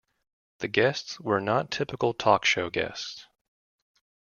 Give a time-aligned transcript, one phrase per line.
[0.61, 3.27] The guests were not typical talk show guests.